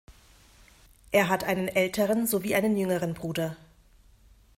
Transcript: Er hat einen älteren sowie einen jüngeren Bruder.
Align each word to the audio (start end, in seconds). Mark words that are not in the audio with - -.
Er 1.11 1.29
hat 1.29 1.43
einen 1.43 1.67
älteren 1.67 2.25
sowie 2.25 2.55
einen 2.55 2.75
jüngeren 2.75 3.13
Bruder. 3.13 3.55